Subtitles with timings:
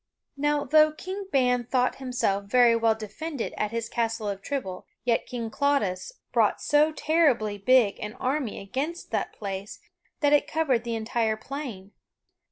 [0.35, 5.27] Now, though King Ban thought himself very well defended at his Castle of Trible, yet
[5.27, 9.79] King Claudas brought so terribly big an army against that place
[10.21, 11.91] that it covered the entire plain.